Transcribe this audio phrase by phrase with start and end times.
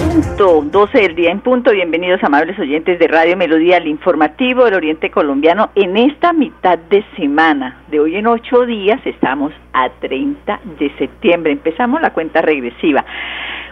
[0.00, 1.72] punto, 12 del día en punto.
[1.72, 5.70] Bienvenidos, amables oyentes de Radio Melodía, al informativo del Oriente Colombiano.
[5.74, 11.52] En esta mitad de semana, de hoy en ocho días, estamos a 30 de septiembre.
[11.52, 13.04] Empezamos la cuenta regresiva.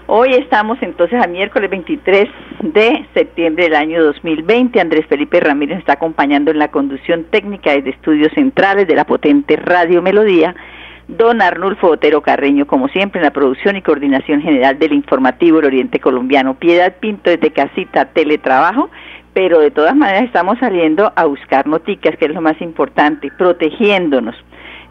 [0.06, 2.28] Hoy estamos entonces a miércoles 23
[2.62, 4.80] de septiembre del año 2020.
[4.80, 9.56] Andrés Felipe Ramírez está acompañando en la conducción técnica desde estudios centrales de la potente
[9.56, 10.54] Radio Melodía
[11.08, 15.66] don Arnulfo Otero Carreño, como siempre, en la producción y coordinación general del informativo del
[15.66, 16.54] Oriente Colombiano.
[16.54, 18.90] Piedad Pinto desde casita, teletrabajo,
[19.32, 24.36] pero de todas maneras estamos saliendo a buscar noticias, que es lo más importante, protegiéndonos.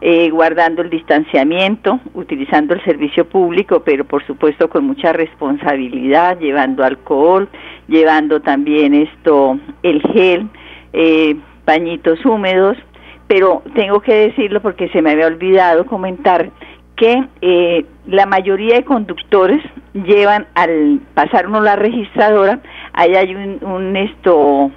[0.00, 6.84] Eh, guardando el distanciamiento, utilizando el servicio público, pero por supuesto con mucha responsabilidad, llevando
[6.84, 7.48] alcohol,
[7.88, 10.48] llevando también esto, el gel,
[10.92, 12.78] eh, pañitos húmedos,
[13.28, 16.50] pero tengo que decirlo porque se me había olvidado comentar
[16.96, 19.62] que eh, la mayoría de conductores
[19.94, 22.60] llevan al pasar uno la registradora,
[22.92, 24.72] ahí hay un, un esto,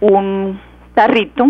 [0.00, 0.60] un
[0.94, 1.46] tarrito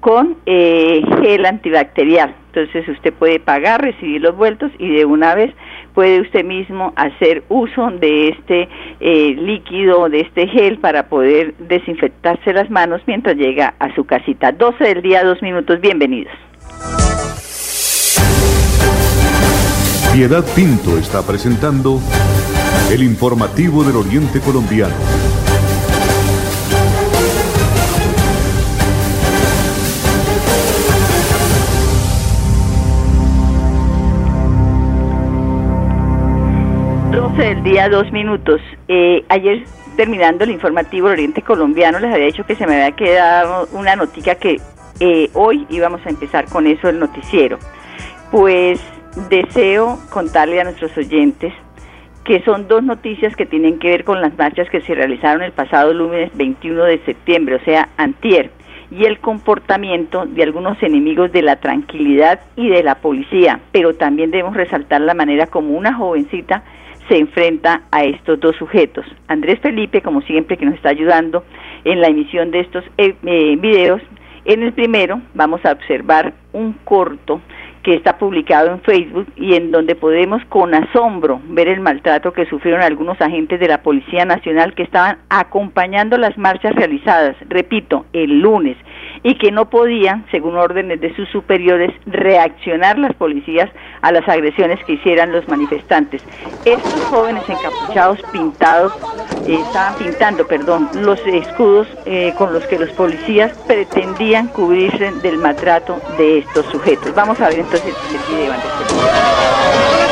[0.00, 2.34] con eh, gel antibacterial.
[2.46, 5.54] Entonces usted puede pagar, recibir los vueltos y de una vez
[5.94, 8.68] puede usted mismo hacer uso de este
[9.00, 14.52] eh, líquido, de este gel para poder desinfectarse las manos mientras llega a su casita.
[14.52, 16.32] 12 del día, dos minutos, bienvenidos.
[20.14, 21.98] Piedad Pinto está presentando
[22.90, 25.31] el informativo del Oriente Colombiano.
[37.32, 38.60] 12 del día, dos minutos.
[38.88, 39.64] Eh, ayer,
[39.96, 43.96] terminando el informativo del Oriente Colombiano, les había dicho que se me había quedado una
[43.96, 44.60] noticia que
[45.00, 47.58] eh, hoy íbamos a empezar con eso el noticiero.
[48.30, 48.82] Pues
[49.30, 51.54] deseo contarle a nuestros oyentes
[52.24, 55.52] que son dos noticias que tienen que ver con las marchas que se realizaron el
[55.52, 58.50] pasado lunes 21 de septiembre, o sea, antier,
[58.90, 64.30] y el comportamiento de algunos enemigos de la tranquilidad y de la policía, pero también
[64.30, 66.62] debemos resaltar la manera como una jovencita
[67.08, 69.04] se enfrenta a estos dos sujetos.
[69.28, 71.44] Andrés Felipe, como siempre, que nos está ayudando
[71.84, 74.00] en la emisión de estos eh, eh, videos.
[74.44, 77.40] En el primero vamos a observar un corto
[77.82, 82.46] que está publicado en Facebook y en donde podemos con asombro ver el maltrato que
[82.46, 88.40] sufrieron algunos agentes de la Policía Nacional que estaban acompañando las marchas realizadas, repito, el
[88.40, 88.76] lunes,
[89.22, 94.82] y que no podían, según órdenes de sus superiores, reaccionar las policías a las agresiones
[94.84, 96.22] que hicieran los manifestantes.
[96.64, 98.92] Estos jóvenes encapuchados pintados
[99.46, 105.38] eh, estaban pintando, perdón, los escudos eh, con los que los policías pretendían cubrirse del
[105.38, 107.14] maltrato de estos sujetos.
[107.14, 110.11] Vamos a ver entonces el video antes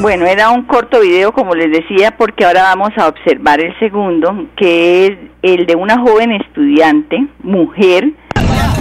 [0.00, 4.46] Bueno, era un corto video, como les decía, porque ahora vamos a observar el segundo,
[4.56, 8.12] que es el de una joven estudiante, mujer,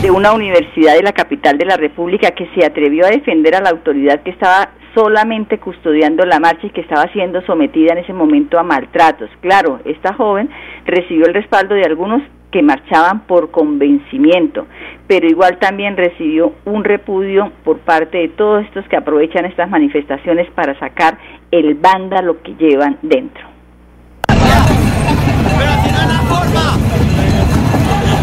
[0.04, 3.62] de una universidad de la capital de la República que se atrevió a defender a
[3.62, 8.14] la autoridad que estaba solamente custodiando la marcha y que estaba siendo sometida en ese
[8.14, 9.32] momento a maltratos.
[9.42, 10.52] Claro, esta joven
[10.86, 14.68] recibió el respaldo de algunos que marchaban por convencimiento,
[15.08, 20.50] pero igual también recibió un repudio por parte de todos estos que aprovechan estas manifestaciones
[20.52, 21.18] para sacar
[21.52, 23.44] el vándalo que llevan dentro.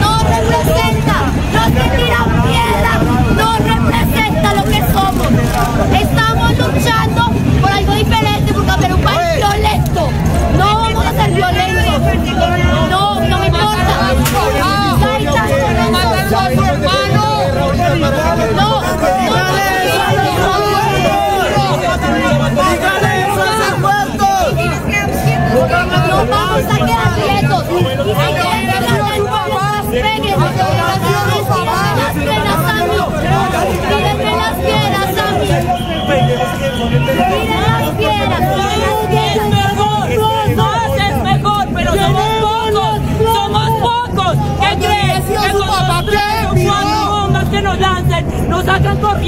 [0.01, 1.17] No representa,
[1.53, 2.34] los que tiran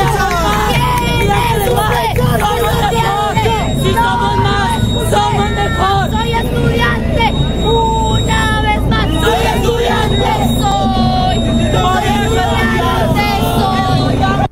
[0.42, 0.68] más.
[0.68, 1.28] ¿Quién
[1.66, 2.14] Somos sufre?
[2.14, 3.34] mejor, somos mejor.
[3.82, 4.80] Si No, somos más,
[5.10, 6.10] somos mejor.
[6.10, 7.24] Soy estudiante,
[7.64, 9.06] una vez más.
[9.24, 10.30] Soy estudiante,
[10.60, 11.36] soy.
[11.72, 13.26] Soy estudiante,
[13.58, 14.46] soy.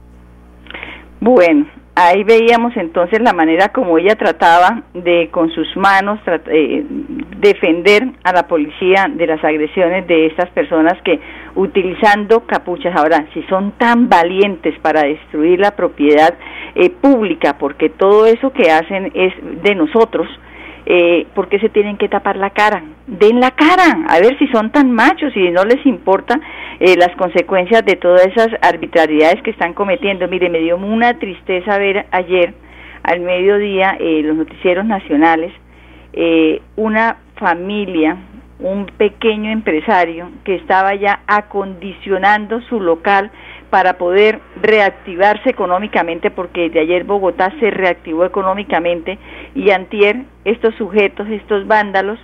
[1.20, 6.18] Bueno, ahí veíamos entonces la manera como ella trataba de con sus manos
[6.50, 6.84] eh,
[7.40, 11.20] defender a la policía de las agresiones de estas personas que
[11.54, 16.34] utilizando capuchas ahora si son tan valientes para destruir la propiedad
[16.74, 19.32] eh, pública porque todo eso que hacen es
[19.62, 20.28] de nosotros
[20.86, 22.82] eh, ¿por qué se tienen que tapar la cara?
[23.06, 26.40] Den la cara, a ver si son tan machos y no les importa
[26.80, 30.26] eh, las consecuencias de todas esas arbitrariedades que están cometiendo.
[30.28, 32.54] Mire, me dio una tristeza ver ayer
[33.02, 35.52] al mediodía eh, los noticieros nacionales
[36.12, 38.16] eh, una familia,
[38.60, 43.30] un pequeño empresario que estaba ya acondicionando su local
[43.70, 49.18] para poder reactivarse económicamente, porque de ayer Bogotá se reactivó económicamente
[49.54, 52.18] y antier estos sujetos, estos vándalos,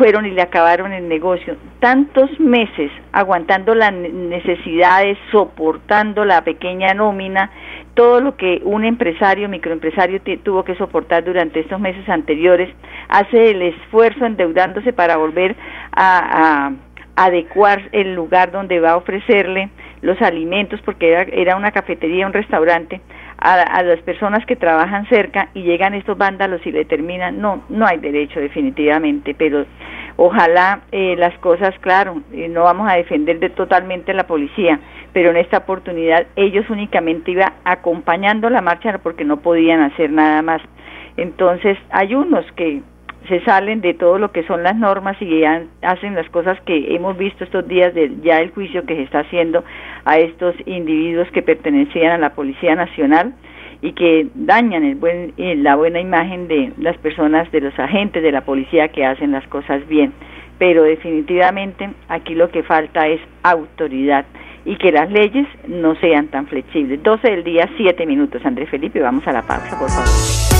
[0.00, 1.56] fueron y le acabaron el negocio.
[1.78, 7.50] Tantos meses aguantando las necesidades, soportando la pequeña nómina,
[7.92, 12.74] todo lo que un empresario, microempresario tuvo que soportar durante estos meses anteriores,
[13.10, 15.54] hace el esfuerzo endeudándose para volver
[15.92, 16.72] a, a
[17.26, 19.68] adecuar el lugar donde va a ofrecerle
[20.02, 23.00] los alimentos, porque era, una cafetería, un restaurante,
[23.38, 27.86] a, las personas que trabajan cerca y llegan estos vándalos y le terminan, no, no
[27.86, 29.64] hay derecho definitivamente, pero
[30.22, 34.78] ojalá eh, las cosas, claro, eh, no vamos a defender de totalmente la policía,
[35.14, 40.42] pero en esta oportunidad ellos únicamente iban acompañando la marcha porque no podían hacer nada
[40.42, 40.60] más.
[41.16, 42.82] Entonces hay unos que
[43.28, 47.16] se salen de todo lo que son las normas y hacen las cosas que hemos
[47.16, 49.64] visto estos días de ya el juicio que se está haciendo
[50.04, 53.32] a estos individuos que pertenecían a la Policía Nacional
[53.82, 58.32] y que dañan el buen, la buena imagen de las personas, de los agentes de
[58.32, 60.12] la policía que hacen las cosas bien.
[60.58, 64.26] Pero definitivamente aquí lo que falta es autoridad
[64.64, 67.02] y que las leyes no sean tan flexibles.
[67.02, 68.44] 12 del día, 7 minutos.
[68.44, 70.59] Andrés Felipe, vamos a la pausa, por favor.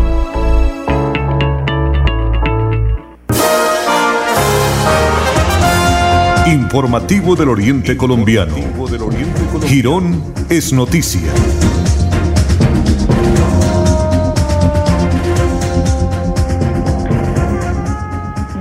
[6.47, 8.55] Informativo del Oriente Colombiano.
[9.63, 11.31] Girón es noticia.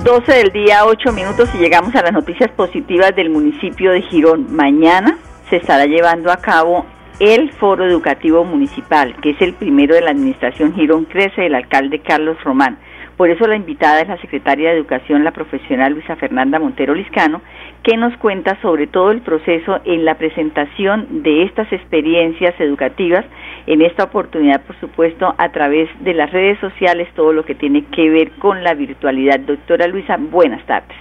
[0.04, 4.54] 12 del día, 8 minutos y llegamos a las noticias positivas del municipio de Girón.
[4.54, 5.16] Mañana
[5.48, 6.84] se estará llevando a cabo
[7.18, 12.00] el Foro Educativo Municipal, que es el primero de la Administración Girón Crece del alcalde
[12.00, 12.78] Carlos Román.
[13.20, 17.42] Por eso la invitada es la secretaria de Educación, la profesional Luisa Fernanda Montero Liscano,
[17.82, 23.26] que nos cuenta sobre todo el proceso en la presentación de estas experiencias educativas,
[23.66, 27.84] en esta oportunidad, por supuesto, a través de las redes sociales, todo lo que tiene
[27.94, 29.38] que ver con la virtualidad.
[29.40, 30.96] Doctora Luisa, buenas tardes.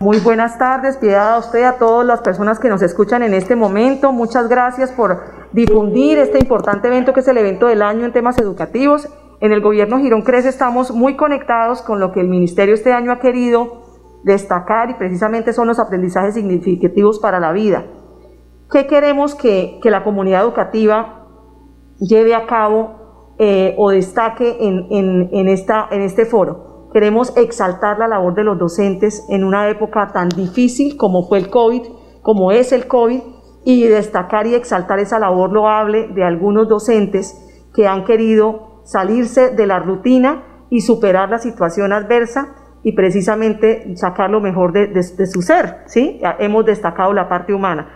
[0.00, 3.54] Muy buenas tardes, piedad a usted, a todas las personas que nos escuchan en este
[3.54, 4.10] momento.
[4.10, 5.18] Muchas gracias por
[5.52, 9.08] difundir este importante evento que es el evento del año en temas educativos.
[9.40, 13.10] En el gobierno Girón Crece estamos muy conectados con lo que el ministerio este año
[13.10, 13.80] ha querido
[14.22, 17.86] destacar y precisamente son los aprendizajes significativos para la vida.
[18.70, 21.26] ¿Qué queremos que, la comunidad educativa
[21.98, 26.90] lleve a cabo eh, o destaque en, esta, en este foro?
[26.92, 31.48] Queremos exaltar la labor de los docentes en una época tan difícil como fue el
[31.48, 31.82] COVID,
[32.20, 33.20] como es el COVID,
[33.64, 37.34] y destacar y exaltar esa labor loable de algunos docentes
[37.74, 44.30] que han querido salirse de la rutina y superar la situación adversa y precisamente sacar
[44.30, 46.20] lo mejor de, su ser, ¿sí?
[46.38, 47.88] Hemos destacado la parte humana.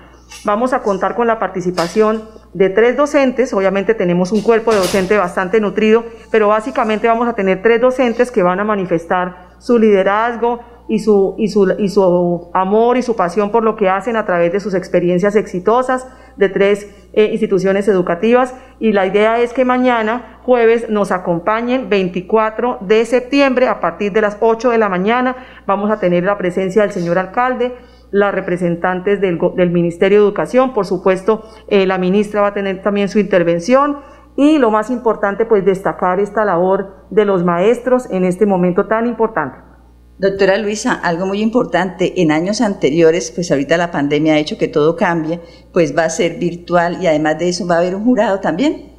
[0.44, 2.22] Vamos a contar con la participación
[2.52, 7.34] de tres docentes, obviamente tenemos un cuerpo de docente bastante nutrido, pero básicamente vamos a
[7.34, 12.50] tener tres docentes que van a manifestar su liderazgo, y su, y, su, y su
[12.52, 16.48] amor y su pasión por lo que hacen a través de sus experiencias exitosas de
[16.48, 18.54] tres eh, instituciones educativas.
[18.80, 24.20] Y la idea es que mañana, jueves, nos acompañen 24 de septiembre a partir de
[24.20, 25.36] las 8 de la mañana.
[25.66, 27.74] Vamos a tener la presencia del señor alcalde,
[28.10, 32.80] las representantes del, del Ministerio de Educación, por supuesto, eh, la ministra va a tener
[32.80, 33.98] también su intervención.
[34.36, 39.06] Y lo más importante, pues destacar esta labor de los maestros en este momento tan
[39.06, 39.73] importante.
[40.16, 44.68] Doctora Luisa, algo muy importante, en años anteriores, pues ahorita la pandemia ha hecho que
[44.68, 45.40] todo cambie,
[45.72, 48.92] pues va a ser virtual y además de eso va a haber un jurado también.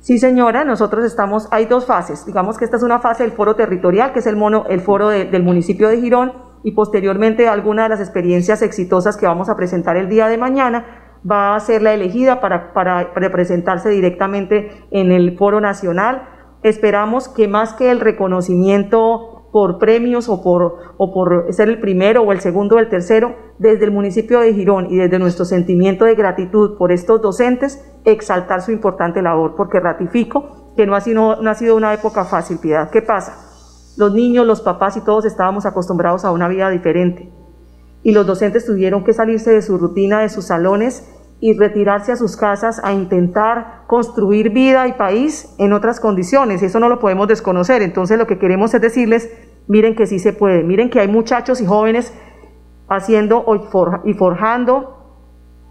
[0.00, 3.54] Sí, señora, nosotros estamos, hay dos fases, digamos que esta es una fase del foro
[3.54, 6.32] territorial, que es el, mono, el foro del municipio de Girón,
[6.64, 11.18] y posteriormente alguna de las experiencias exitosas que vamos a presentar el día de mañana
[11.28, 16.28] va a ser la elegida para, para, presentarse directamente en el foro nacional.
[16.62, 22.22] Esperamos que más que el reconocimiento por premios o por, o por ser el primero
[22.22, 26.06] o el segundo o el tercero, desde el municipio de Girón y desde nuestro sentimiento
[26.06, 31.40] de gratitud por estos docentes, exaltar su importante labor, porque ratifico que no ha sido,
[31.42, 32.90] no ha sido una época fácil, Piedad.
[32.90, 33.36] ¿Qué pasa?
[33.98, 37.30] Los niños, los papás y todos estábamos acostumbrados a una vida diferente.
[38.02, 41.06] Y los docentes tuvieron que salirse de su rutina, de sus salones
[41.42, 46.62] y retirarse a sus casas a intentar construir vida y país en otras condiciones.
[46.62, 47.82] Eso no lo podemos desconocer.
[47.82, 49.28] Entonces lo que queremos es decirles,
[49.66, 52.14] miren que sí se puede, miren que hay muchachos y jóvenes
[52.88, 53.44] haciendo
[54.04, 55.02] y forjando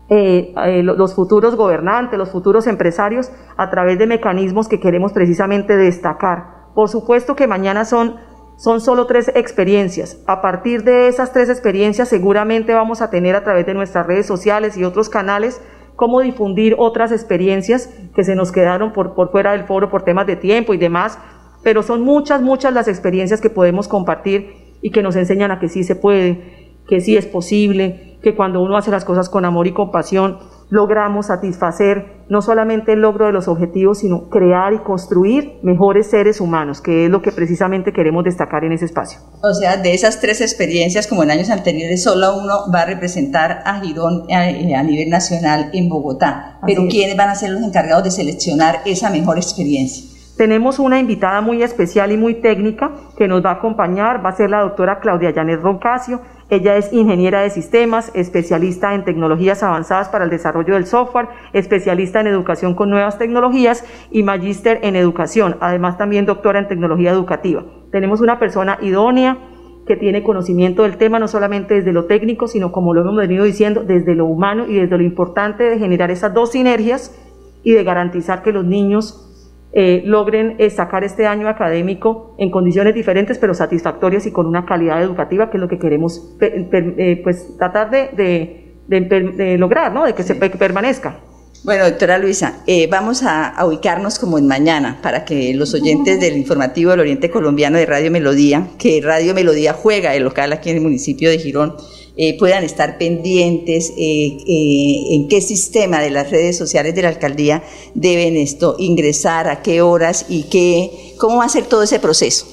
[0.10, 5.78] eh, eh, los futuros gobernantes, los futuros empresarios, a través de mecanismos que queremos precisamente
[5.78, 6.66] destacar.
[6.76, 8.18] Por supuesto que mañana son,
[8.62, 10.20] son solo tres experiencias.
[10.28, 14.28] A partir de esas tres experiencias seguramente vamos a tener a través de nuestras redes
[14.28, 15.60] sociales y otros canales
[15.96, 20.36] cómo difundir otras experiencias que se nos quedaron por, fuera del foro por temas de
[20.36, 21.18] tiempo y demás.
[21.64, 24.54] Pero son muchas, muchas las experiencias que podemos compartir
[24.84, 28.62] y que nos enseñan a que sí se puede, que sí es posible, que cuando
[28.62, 30.38] uno hace las cosas con amor y compasión,
[30.72, 36.40] logramos satisfacer no solamente el logro de los objetivos, sino crear y construir mejores seres
[36.40, 39.20] humanos, que es lo que precisamente queremos destacar en ese espacio.
[39.44, 43.62] O sea, de esas tres experiencias, como en años anteriores, solo uno va a representar
[43.66, 46.60] a Girón eh, a, nivel nacional en Bogotá.
[46.66, 50.11] Pero ¿quiénes van a ser los encargados de seleccionar esa mejor experiencia?
[50.38, 54.36] Tenemos una invitada muy especial y muy técnica que nos va a acompañar, va a
[54.36, 56.22] ser la doctora Claudia Llanes Roncasio.
[56.50, 62.22] Ella es ingeniera de sistemas, especialista en tecnologías avanzadas para el desarrollo del software, especialista
[62.22, 67.64] en educación con nuevas tecnologías y magíster en educación, además también doctora en tecnología educativa.
[67.92, 69.38] Tenemos una persona idónea
[69.86, 73.44] que tiene conocimiento del tema no solamente desde lo técnico, sino como lo hemos venido
[73.44, 77.16] diciendo, desde lo humano y desde lo importante de generar esas dos sinergias
[77.64, 79.28] y de garantizar que los niños
[79.74, 84.66] eh, logren eh, sacar este año académico en condiciones diferentes pero satisfactorias y con una
[84.66, 90.04] calidad educativa que es lo que queremos eh, pues tratar de, de, lograr, ¿no?
[90.06, 91.20] de que se permanezca.
[91.64, 96.92] Bueno, doctora Luisa, vamos a, ubicarnos como en mañana para que los oyentes del informativo
[96.92, 100.82] del Oriente Colombiano de Radio Melodía, que Radio Melodía juega el local aquí en el
[100.82, 101.76] municipio de Girón,
[102.24, 107.10] eh, puedan estar pendientes eh, eh, en qué sistema de las redes sociales de la
[107.10, 107.64] alcaldía
[107.96, 112.46] deben esto ingresar, a qué horas y qué, cómo va a ser todo ese proceso.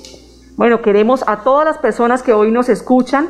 [0.57, 3.29] Bueno, queremos a todas las personas que hoy nos escuchan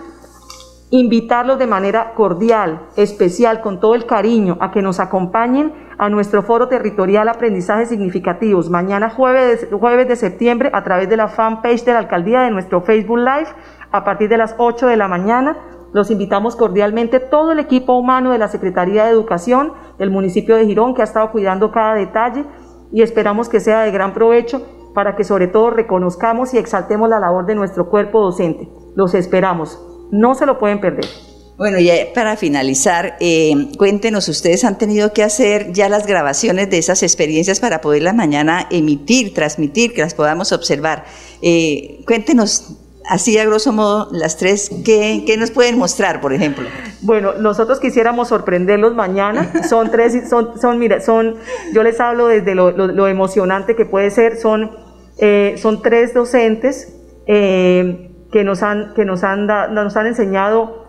[0.90, 6.44] invitarlos de manera cordial, especial, con todo el cariño, a que nos acompañen a nuestro
[6.44, 11.94] foro territorial Aprendizajes Significativos, mañana jueves, jueves de septiembre, a través de la fanpage de
[11.94, 13.48] la alcaldía de nuestro Facebook Live,
[13.90, 15.56] a partir de las 8 de la mañana.
[15.92, 20.66] Los invitamos cordialmente todo el equipo humano de la Secretaría de Educación del municipio de
[20.66, 22.44] Girón que ha estado cuidando cada detalle
[22.92, 24.62] y esperamos que sea de gran provecho
[24.94, 28.68] para que sobre todo reconozcamos y exaltemos la labor de nuestro cuerpo docente.
[28.96, 29.80] Los esperamos,
[30.10, 31.06] no se lo pueden perder.
[31.56, 36.78] Bueno, ya para finalizar, eh, cuéntenos, ustedes han tenido que hacer ya las grabaciones de
[36.78, 41.04] esas experiencias para poderlas mañana emitir, transmitir, que las podamos observar.
[41.42, 42.76] Eh, cuéntenos
[43.08, 46.68] así a grosso modo las tres, ¿qué, nos pueden mostrar, por ejemplo?
[47.00, 49.50] Bueno, nosotros quisiéramos sorprenderlos mañana.
[49.68, 51.36] Son tres, son, son, mira, son,
[51.72, 54.36] yo les hablo desde lo, emocionante que puede ser.
[54.36, 54.70] Son,
[55.18, 56.94] eh, son tres docentes
[57.26, 60.84] eh, que nos han, que nos han, nos han enseñado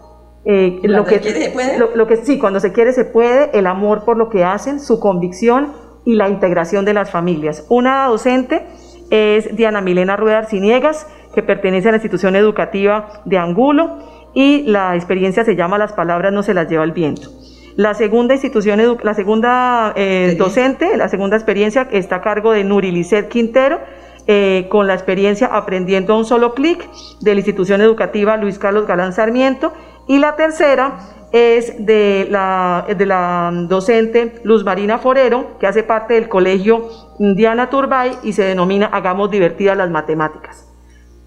[0.46, 4.18] eh, lo que, lo, lo que sí, cuando se quiere se puede, el amor por
[4.18, 5.74] lo que hacen, su convicción
[6.06, 7.66] y la integración de las familias.
[7.70, 8.66] Una docente
[9.10, 13.98] es Diana Milena Rueda Arciniegas, que pertenece a la institución educativa de Angulo
[14.34, 17.30] y la experiencia se llama Las palabras no se las lleva el viento.
[17.76, 23.30] La segunda institución, la segunda eh, docente, la segunda experiencia está a cargo de Nurilicet
[23.30, 23.80] Quintero,
[24.28, 26.88] eh, con la experiencia Aprendiendo a un solo clic
[27.22, 29.74] de la institución educativa Luis Carlos Galán Sarmiento.
[30.08, 31.00] Y la tercera
[31.32, 37.70] es de la, de la docente Luz Marina Forero, que hace parte del colegio Diana
[37.70, 40.68] Turbay y se denomina Hagamos divertidas las matemáticas.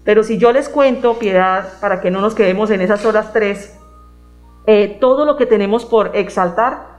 [0.03, 3.79] Pero si yo les cuento, piedad, para que no nos quedemos en esas horas tres,
[4.65, 6.93] eh, todo lo que tenemos por exaltar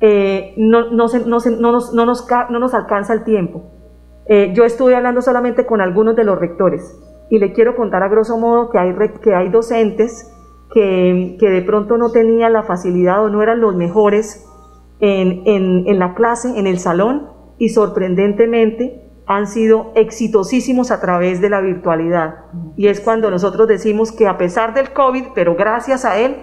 [0.00, 3.62] eh, no, no, nos, no, nos, alcanza el tiempo.
[4.26, 6.98] Eh, yo estuve hablando solamente con algunos de los rectores
[7.30, 10.31] y le quiero contar a grosso modo que hay, que hay docentes
[10.72, 14.46] que, que, de pronto no tenían la facilidad o no eran los mejores
[15.00, 21.40] en, en, en la clase, en el salón, y sorprendentemente han sido exitosísimos a través
[21.40, 22.46] de la virtualidad.
[22.76, 26.36] Y es cuando nosotros decimos que a pesar del COVID, pero gracias a él,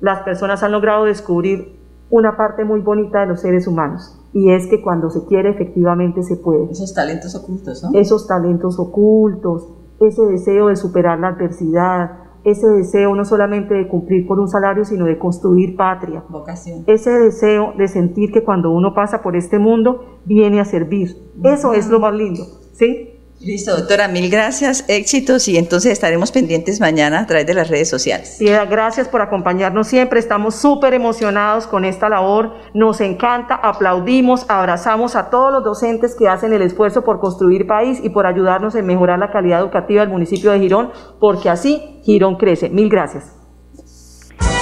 [0.00, 1.76] las personas han logrado descubrir
[2.10, 4.18] una parte muy bonita de los seres humanos.
[4.32, 6.70] Y es que cuando se quiere, efectivamente se puede.
[6.70, 7.98] Esos talentos ocultos, ¿no?
[7.98, 9.68] Esos talentos ocultos,
[10.00, 14.84] ese deseo de superar la adversidad, ese deseo no solamente de cumplir por un salario,
[14.84, 16.22] sino de construir patria.
[16.28, 16.84] Vocación.
[16.86, 21.16] Ese deseo de sentir que cuando uno pasa por este mundo, viene a servir.
[21.42, 23.15] Eso es lo más lindo, ¿sí?
[23.38, 27.88] Listo, doctora, mil gracias, éxitos y entonces estaremos pendientes mañana a través de las redes
[27.88, 28.38] sociales.
[28.40, 35.28] gracias por acompañarnos siempre, estamos súper emocionados con esta labor, nos encanta, aplaudimos, abrazamos a
[35.28, 39.18] todos los docentes que hacen el esfuerzo por construir país y por ayudarnos en mejorar
[39.18, 40.90] la calidad educativa del municipio de Girón,
[41.20, 42.70] porque así Girón crece.
[42.70, 43.32] Mil gracias.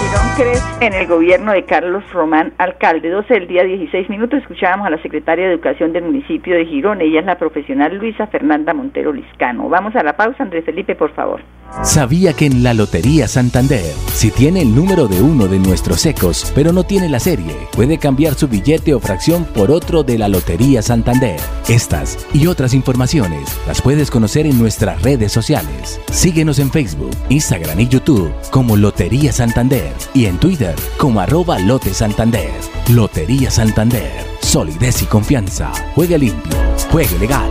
[0.04, 3.08] Girón crece en el gobierno de Carlos Román, alcalde.
[3.08, 4.40] 12 del día, 16 minutos.
[4.40, 7.00] Escuchábamos a la secretaria de Educación del municipio de Girón.
[7.00, 9.68] Ella es la profesional Luisa Fernanda Montero Liscano.
[9.70, 11.40] Vamos a la pausa, Andrés Felipe, por favor.
[11.82, 16.52] ¿Sabía que en la Lotería Santander, si tiene el número de uno de nuestros ecos,
[16.54, 20.28] pero no tiene la serie, puede cambiar su billete o fracción por otro de la
[20.28, 21.40] Lotería Santander?
[21.68, 26.00] Estas y otras informaciones las puedes conocer en nuestras redes sociales.
[26.12, 31.92] Síguenos en Facebook, Instagram y YouTube como Lotería Santander y en Twitter como arroba Lote
[31.94, 32.52] Santander.
[32.88, 34.24] Lotería Santander.
[34.40, 35.72] Solidez y confianza.
[35.94, 36.56] Juegue limpio.
[36.90, 37.50] Juegue legal.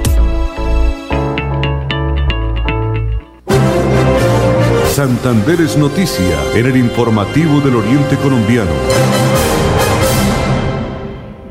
[4.93, 8.71] Santander es noticia en el informativo del Oriente Colombiano.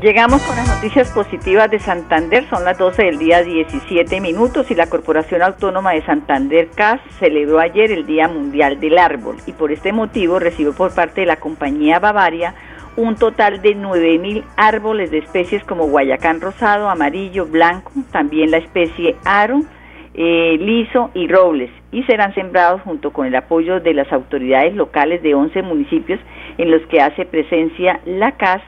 [0.03, 4.75] Llegamos con las noticias positivas de Santander, son las 12 del día 17 minutos y
[4.75, 9.71] la Corporación Autónoma de Santander CAS celebró ayer el Día Mundial del Árbol y por
[9.71, 12.53] este motivo recibió por parte de la compañía Bavaria
[12.97, 19.15] un total de 9.000 árboles de especies como guayacán rosado, amarillo, blanco, también la especie
[19.23, 19.61] aro,
[20.15, 25.23] eh, liso y robles y serán sembrados junto con el apoyo de las autoridades locales
[25.23, 26.19] de 11 municipios
[26.57, 28.61] en los que hace presencia la CAS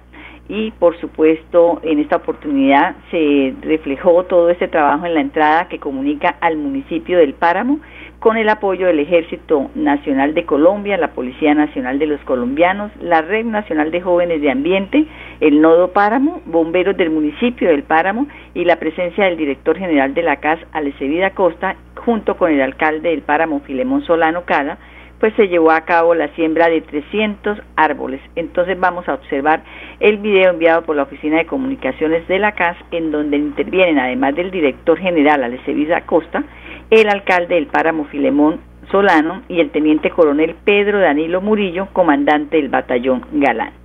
[0.47, 5.79] y por supuesto en esta oportunidad se reflejó todo este trabajo en la entrada que
[5.79, 7.79] comunica al municipio del Páramo
[8.19, 13.21] con el apoyo del Ejército Nacional de Colombia, la Policía Nacional de los Colombianos, la
[13.21, 15.05] Red Nacional de Jóvenes de Ambiente,
[15.41, 20.23] el Nodo Páramo, bomberos del municipio del Páramo y la presencia del director general de
[20.23, 24.79] la CAS, Alecevida Costa, junto con el alcalde del Páramo, Filemón Solano Cada,
[25.19, 28.21] pues se llevó a cabo la siembra de 300 árboles.
[28.35, 29.63] Entonces vamos a observar
[29.99, 34.35] el video enviado por la Oficina de Comunicaciones de la CAS, en donde intervienen, además
[34.35, 36.43] del director general Alecevida Costa,
[36.89, 38.59] el alcalde del páramo Filemón
[38.91, 43.84] Solano y el teniente coronel Pedro Danilo Murillo, comandante del batallón Galán.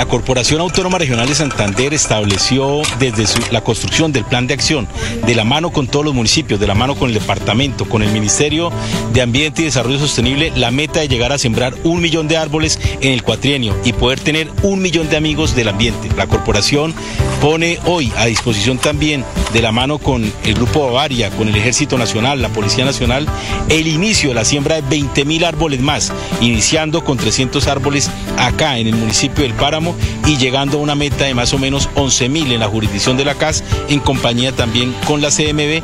[0.00, 4.88] La Corporación Autónoma Regional de Santander estableció desde la construcción del plan de acción,
[5.26, 8.10] de la mano con todos los municipios, de la mano con el departamento, con el
[8.10, 8.72] Ministerio
[9.12, 12.80] de Ambiente y Desarrollo Sostenible, la meta de llegar a sembrar un millón de árboles
[13.02, 16.08] en el cuatrienio y poder tener un millón de amigos del ambiente.
[16.16, 16.94] La corporación
[17.42, 21.98] pone hoy a disposición también, de la mano con el Grupo Bavaria, con el Ejército
[21.98, 23.26] Nacional, la Policía Nacional,
[23.68, 26.10] el inicio de la siembra de 20 mil árboles más,
[26.40, 29.89] iniciando con 300 árboles acá en el municipio del Páramo
[30.26, 33.24] y llegando a una meta de más o menos 11 mil en la jurisdicción de
[33.24, 35.82] la CAS, en compañía también con la CMB.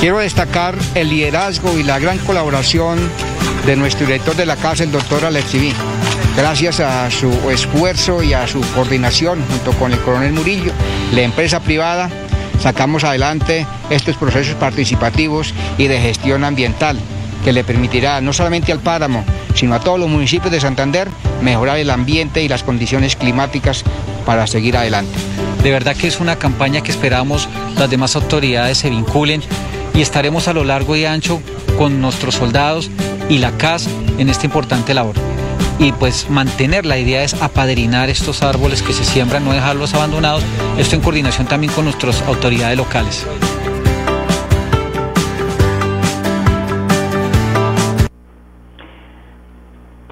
[0.00, 2.98] Quiero destacar el liderazgo y la gran colaboración
[3.66, 5.72] de nuestro director de la CAS, el doctor Alexiví.
[6.36, 10.72] Gracias a su esfuerzo y a su coordinación junto con el coronel Murillo,
[11.12, 12.08] la empresa privada,
[12.62, 16.98] sacamos adelante estos procesos participativos y de gestión ambiental
[17.44, 19.24] que le permitirá no solamente al páramo,
[19.54, 21.08] sino a todos los municipios de Santander
[21.42, 23.84] mejorar el ambiente y las condiciones climáticas
[24.26, 25.18] para seguir adelante.
[25.62, 29.42] De verdad que es una campaña que esperamos las demás autoridades se vinculen
[29.94, 31.40] y estaremos a lo largo y ancho
[31.76, 32.90] con nuestros soldados
[33.28, 35.14] y la CAS en esta importante labor.
[35.78, 40.42] Y pues mantener la idea es apadrinar estos árboles que se siembran, no dejarlos abandonados,
[40.78, 43.26] esto en coordinación también con nuestras autoridades locales.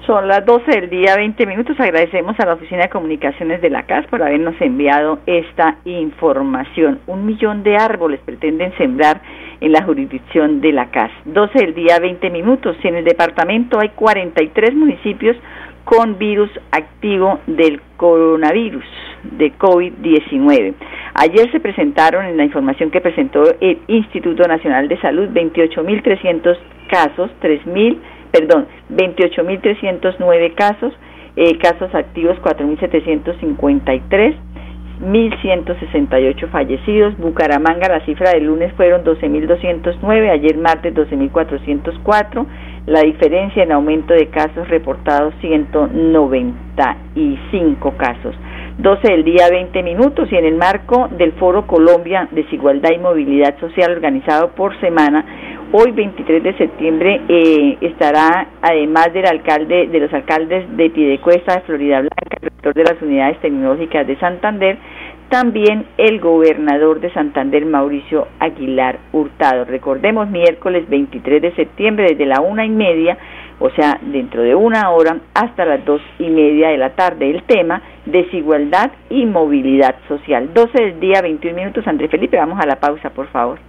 [0.09, 1.79] Son las 12 del día, 20 minutos.
[1.79, 6.99] Agradecemos a la Oficina de Comunicaciones de la CAS por habernos enviado esta información.
[7.05, 9.21] Un millón de árboles pretenden sembrar
[9.61, 11.11] en la jurisdicción de la CAS.
[11.25, 12.75] 12 del día, 20 minutos.
[12.81, 15.37] En el departamento hay 43 municipios
[15.85, 18.85] con virus activo del coronavirus
[19.37, 20.73] de COVID-19.
[21.13, 26.57] Ayer se presentaron en la información que presentó el Instituto Nacional de Salud 28.300
[26.89, 27.99] casos, 3.000
[28.31, 30.93] perdón, 28.309 casos,
[31.35, 34.35] eh, casos activos 4.753,
[35.01, 37.15] 1.168 fallecidos.
[37.17, 42.45] Bucaramanga, la cifra del lunes fueron 12.209, ayer martes 12.404.
[42.85, 48.35] La diferencia en aumento de casos reportados 195 casos.
[48.79, 53.59] 12 del día 20 minutos y en el marco del Foro Colombia Desigualdad y Movilidad
[53.59, 55.25] Social organizado por semana,
[55.71, 61.61] hoy 23 de septiembre eh, estará además del alcalde de los alcaldes de Piedecuesta de
[61.61, 64.77] Florida Blanca, el rector de las unidades tecnológicas de Santander,
[65.29, 69.65] también el gobernador de Santander, Mauricio Aguilar Hurtado.
[69.65, 73.15] Recordemos, miércoles 23 de septiembre, desde la una y media,
[73.59, 77.29] o sea, dentro de una hora hasta las dos y media de la tarde.
[77.29, 80.51] El tema, desigualdad y movilidad social.
[80.51, 81.85] 12 del día, 21 minutos.
[81.85, 83.68] André Felipe, vamos a la pausa, por favor.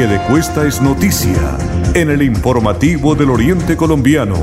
[0.00, 1.58] De Cuesta es noticia
[1.94, 4.36] en el informativo del Oriente Colombiano.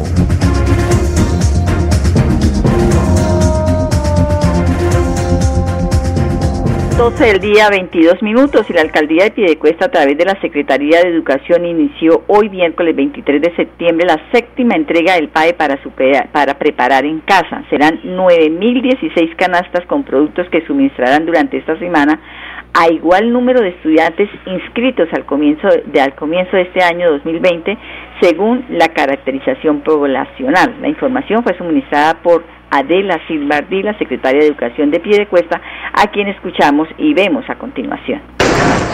[6.97, 11.01] 12 del día 22 minutos y la alcaldía de Piedecuesta a través de la Secretaría
[11.01, 15.79] de Educación inició hoy miércoles 23 de septiembre la séptima entrega del PAE para,
[16.31, 17.63] para preparar en casa.
[17.71, 22.19] Serán 9.016 canastas con productos que suministrarán durante esta semana
[22.73, 27.77] a igual número de estudiantes inscritos al comienzo de, al comienzo de este año 2020
[28.21, 30.75] según la caracterización poblacional.
[30.81, 35.61] La información fue suministrada por Adela Silvardí, la secretaria de Educación de Piedecuesta,
[35.93, 38.21] a quien escuchamos y vemos a continuación.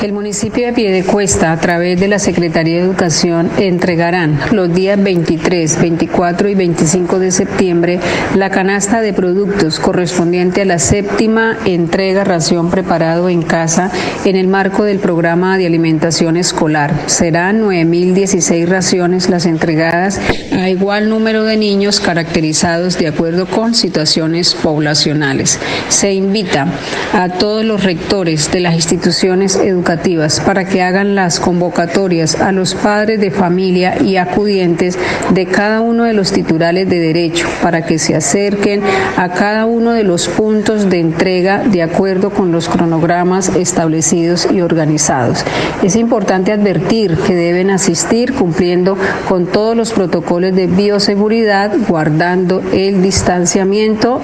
[0.04, 5.82] El municipio de Piedecuesta, a través de la Secretaría de Educación, entregarán los días 23,
[5.82, 8.00] 24 y 25 de septiembre
[8.36, 13.90] la canasta de productos correspondiente a la séptima entrega ración preparado en casa
[14.26, 16.94] en el marco del programa de alimentación escolar.
[17.08, 20.20] Serán 9.016 raciones las entregadas
[20.52, 25.60] a igual número de niños caracterizados de acuerdo con situaciones poblacionales.
[25.90, 26.68] Se invita
[27.14, 32.76] a todos los rectores de las instituciones educativas para que hagan las convocatorias a los
[32.76, 35.00] padres de familia y acudientes
[35.34, 38.82] de cada uno de los titulares de derecho para que se acerquen
[39.18, 44.62] a cada uno de los puntos de entrega de acuerdo con los cronogramas establecidos y
[44.62, 45.44] organizados.
[45.84, 48.98] Es importante advertir que deben asistir cumpliendo
[49.28, 53.55] con todos los protocolos de bioseguridad, guardando el distanciamiento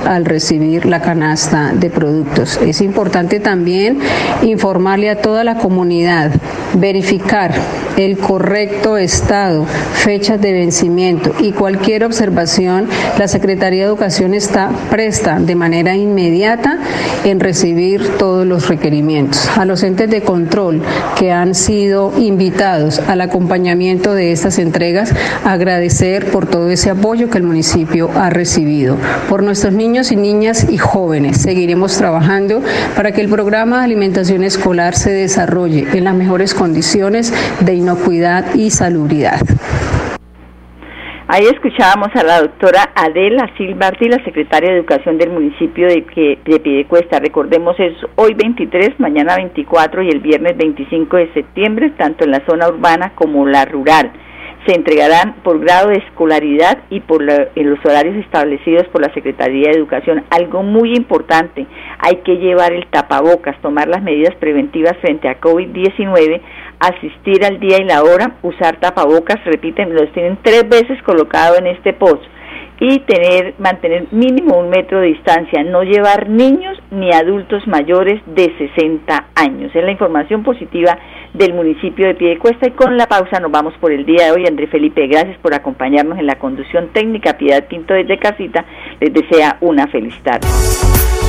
[0.05, 2.57] al recibir la canasta de productos.
[2.57, 3.99] Es importante también
[4.41, 6.31] informarle a toda la comunidad,
[6.73, 7.53] verificar
[7.97, 15.39] el correcto estado, fechas de vencimiento y cualquier observación, la Secretaría de Educación está presta
[15.39, 16.79] de manera inmediata
[17.23, 19.49] en recibir todos los requerimientos.
[19.57, 20.81] A los entes de control
[21.17, 25.13] que han sido invitados al acompañamiento de estas entregas,
[25.45, 28.97] agradecer por todo ese apoyo que el municipio ha recibido.
[29.29, 32.61] Por nuestros niños y niñas y jóvenes, seguiremos trabajando
[32.95, 38.55] para que el programa de alimentación escolar se desarrolle en las mejores condiciones de inocuidad
[38.55, 39.41] y salubridad.
[41.27, 46.03] Ahí escuchábamos a la doctora Adela Silbardi, la secretaria de Educación del municipio de,
[46.43, 47.19] de Piedecuesta.
[47.19, 52.45] Recordemos, es hoy 23, mañana 24 y el viernes 25 de septiembre, tanto en la
[52.45, 54.11] zona urbana como la rural
[54.65, 59.69] se entregarán por grado de escolaridad y por en los horarios establecidos por la Secretaría
[59.71, 60.23] de Educación.
[60.29, 61.65] Algo muy importante,
[61.99, 66.41] hay que llevar el tapabocas, tomar las medidas preventivas frente a COVID-19,
[66.81, 71.67] asistir al día y la hora, usar tapabocas, repiten, los tienen tres veces colocado en
[71.67, 72.23] este post
[72.79, 78.51] y tener mantener mínimo un metro de distancia, no llevar niños ni adultos mayores de
[78.57, 79.71] 60 años.
[79.75, 80.97] Es la información positiva
[81.33, 84.47] del municipio de Piedecuesta y con la pausa nos vamos por el día de hoy.
[84.47, 87.37] André Felipe, gracias por acompañarnos en la conducción técnica.
[87.37, 88.65] Piedad Pinto desde Casita
[88.99, 90.47] les desea una feliz tarde.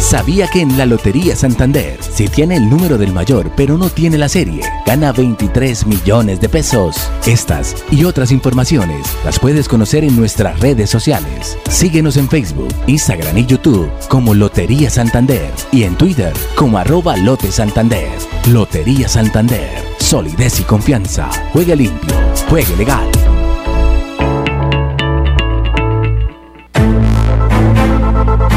[0.02, 4.18] ¿Sabía que en la Lotería Santander, si tiene el número del mayor pero no tiene
[4.18, 7.08] la serie, gana 23 millones de pesos?
[7.24, 11.56] Estas y otras informaciones las puedes conocer en nuestras redes sociales.
[11.70, 17.52] Síguenos en Facebook, Instagram y YouTube como Lotería Santander y en Twitter como arroba Lote
[17.52, 18.10] Santander.
[18.52, 19.70] Lotería Santander,
[20.12, 21.30] solidez y confianza.
[21.54, 22.14] Juegue limpio,
[22.50, 23.08] juegue legal.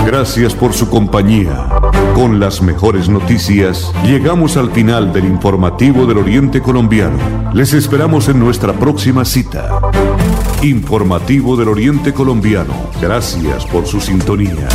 [0.05, 1.69] Gracias por su compañía.
[2.13, 7.17] Con las mejores noticias, llegamos al final del informativo del Oriente Colombiano.
[7.53, 9.79] Les esperamos en nuestra próxima cita.
[10.61, 12.73] Informativo del Oriente Colombiano.
[13.01, 14.67] Gracias por su sintonía.